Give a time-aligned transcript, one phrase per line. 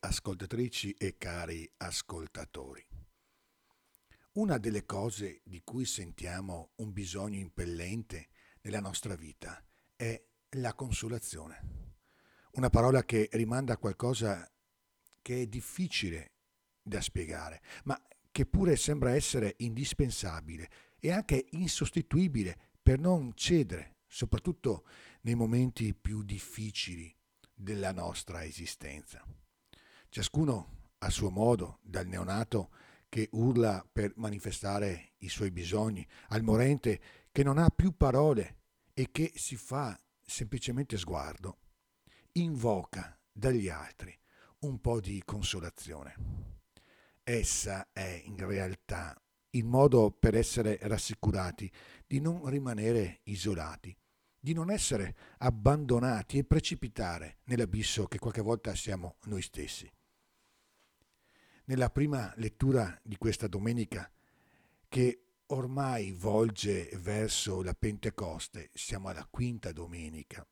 [0.00, 2.82] ascoltatrici e cari ascoltatori.
[4.32, 8.28] Una delle cose di cui sentiamo un bisogno impellente
[8.62, 9.62] nella nostra vita
[9.94, 10.18] è
[10.56, 11.96] la consolazione.
[12.52, 14.50] Una parola che rimanda a qualcosa
[15.20, 16.32] che è difficile
[16.82, 24.86] da spiegare, ma che pure sembra essere indispensabile e anche insostituibile per non cedere, soprattutto
[25.22, 27.14] nei momenti più difficili
[27.60, 29.22] della nostra esistenza.
[30.08, 32.70] Ciascuno a suo modo, dal neonato
[33.08, 38.58] che urla per manifestare i suoi bisogni, al morente che non ha più parole
[38.94, 41.58] e che si fa semplicemente sguardo,
[42.32, 44.16] invoca dagli altri
[44.60, 46.14] un po' di consolazione.
[47.22, 49.20] Essa è in realtà
[49.50, 51.70] il modo per essere rassicurati
[52.06, 53.96] di non rimanere isolati,
[54.40, 59.90] di non essere abbandonati e precipitare nell'abisso che qualche volta siamo noi stessi.
[61.64, 64.10] Nella prima lettura di questa domenica,
[64.88, 70.44] che ormai volge verso la Pentecoste, siamo alla quinta domenica,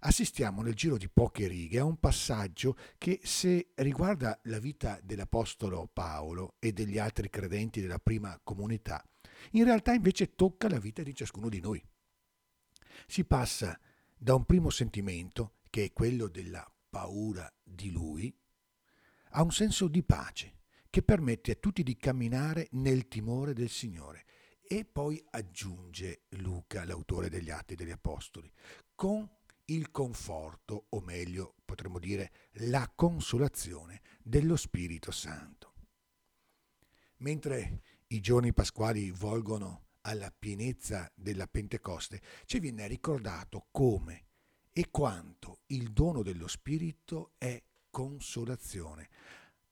[0.00, 5.88] assistiamo nel giro di poche righe a un passaggio che se riguarda la vita dell'Apostolo
[5.92, 9.04] Paolo e degli altri credenti della prima comunità,
[9.52, 11.82] in realtà invece tocca la vita di ciascuno di noi.
[13.06, 13.78] Si passa
[14.16, 18.34] da un primo sentimento, che è quello della paura di lui,
[19.30, 24.26] a un senso di pace che permette a tutti di camminare nel timore del Signore.
[24.62, 28.52] E poi aggiunge Luca, l'autore degli Atti degli Apostoli,
[28.94, 29.28] con
[29.66, 35.72] il conforto, o meglio potremmo dire la consolazione dello Spirito Santo.
[37.18, 44.26] Mentre i giorni pasquali volgono alla pienezza della Pentecoste, ci viene ricordato come
[44.72, 49.08] e quanto il dono dello Spirito è consolazione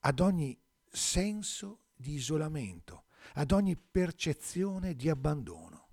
[0.00, 0.58] ad ogni
[0.88, 3.04] senso di isolamento,
[3.34, 5.88] ad ogni percezione di abbandono.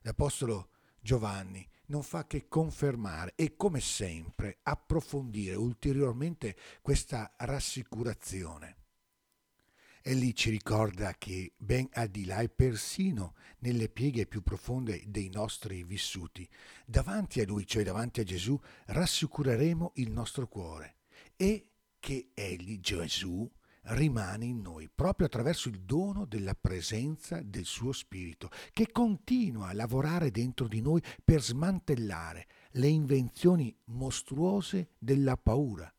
[0.00, 0.70] L'Apostolo
[1.00, 8.75] Giovanni non fa che confermare e come sempre approfondire ulteriormente questa rassicurazione.
[10.08, 15.02] E lì ci ricorda che ben al di là e persino nelle pieghe più profonde
[15.04, 16.48] dei nostri vissuti,
[16.86, 20.98] davanti a Lui, cioè davanti a Gesù, rassicureremo il nostro cuore
[21.34, 23.50] e che Egli, Gesù,
[23.86, 29.74] rimane in noi proprio attraverso il dono della presenza del suo Spirito, che continua a
[29.74, 35.92] lavorare dentro di noi per smantellare le invenzioni mostruose della paura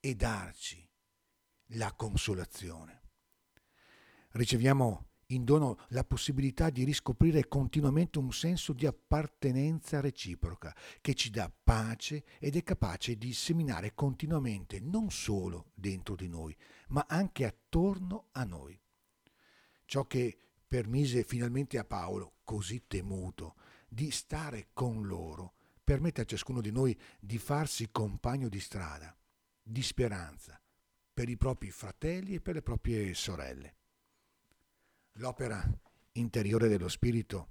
[0.00, 0.82] e darci
[1.74, 2.99] la consolazione.
[4.32, 11.30] Riceviamo in dono la possibilità di riscoprire continuamente un senso di appartenenza reciproca che ci
[11.30, 16.56] dà pace ed è capace di seminare continuamente non solo dentro di noi,
[16.88, 18.80] ma anche attorno a noi.
[19.84, 23.56] Ciò che permise finalmente a Paolo, così temuto,
[23.88, 29.16] di stare con loro, permette a ciascuno di noi di farsi compagno di strada,
[29.60, 30.60] di speranza,
[31.12, 33.78] per i propri fratelli e per le proprie sorelle.
[35.20, 35.62] L'opera
[36.12, 37.48] interiore dello Spirito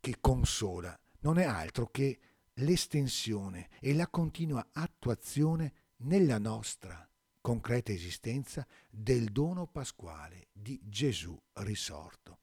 [0.00, 2.18] che consola non è altro che
[2.54, 7.08] l'estensione e la continua attuazione nella nostra
[7.40, 12.38] concreta esistenza del dono pasquale di Gesù risorto.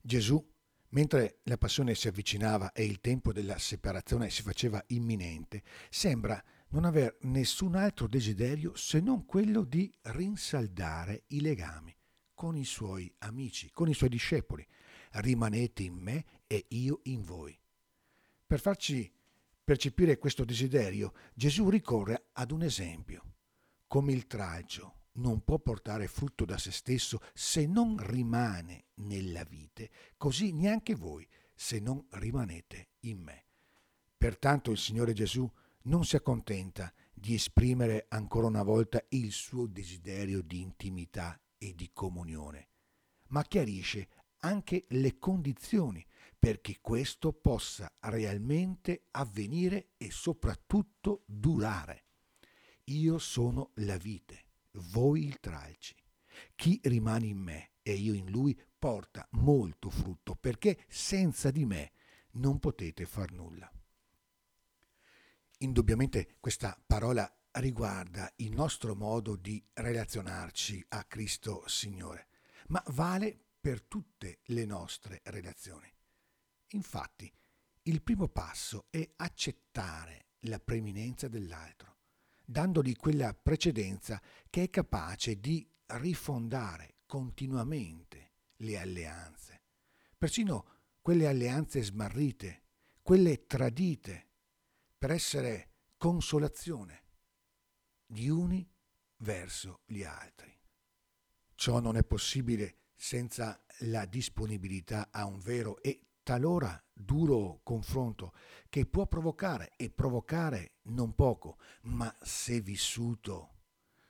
[0.00, 0.40] Gesù,
[0.90, 6.84] mentre la passione si avvicinava e il tempo della separazione si faceva imminente, sembra non
[6.84, 11.97] aver nessun altro desiderio se non quello di rinsaldare i legami
[12.38, 14.64] con i suoi amici, con i suoi discepoli.
[15.14, 17.58] Rimanete in me e io in voi.
[18.46, 19.12] Per farci
[19.64, 23.24] percepire questo desiderio, Gesù ricorre ad un esempio.
[23.88, 29.90] Come il tralcio non può portare frutto da se stesso se non rimane nella vite,
[30.16, 33.46] così neanche voi se non rimanete in me.
[34.16, 35.50] Pertanto il Signore Gesù
[35.82, 41.90] non si accontenta di esprimere ancora una volta il suo desiderio di intimità e di
[41.92, 42.68] comunione,
[43.28, 44.08] ma chiarisce
[44.40, 46.04] anche le condizioni
[46.38, 52.04] perché questo possa realmente avvenire e soprattutto durare.
[52.84, 54.44] Io sono la vite,
[54.92, 55.94] voi il tralci.
[56.54, 61.92] Chi rimane in me e io in lui porta molto frutto perché senza di me
[62.32, 63.70] non potete far nulla.
[65.58, 72.28] Indubbiamente questa parola riguarda il nostro modo di relazionarci a Cristo Signore,
[72.68, 75.92] ma vale per tutte le nostre relazioni.
[76.72, 77.32] Infatti,
[77.82, 81.96] il primo passo è accettare la preeminenza dell'altro,
[82.44, 84.20] dandogli quella precedenza
[84.50, 89.62] che è capace di rifondare continuamente le alleanze,
[90.16, 90.66] persino
[91.00, 92.62] quelle alleanze smarrite,
[93.02, 94.26] quelle tradite,
[94.98, 97.06] per essere consolazione
[98.10, 98.66] di uni
[99.18, 100.50] verso gli altri.
[101.54, 108.32] Ciò non è possibile senza la disponibilità a un vero e talora duro confronto
[108.68, 113.56] che può provocare e provocare non poco, ma se vissuto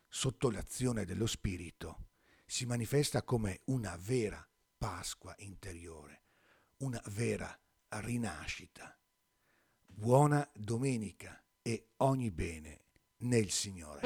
[0.09, 2.07] sotto l'azione dello Spirito,
[2.47, 4.47] si manifesta come una vera
[4.79, 6.23] Pasqua interiore,
[6.79, 7.59] una vera
[7.89, 8.97] rinascita.
[9.87, 12.87] Buona domenica e ogni bene
[13.21, 14.01] nel Signore.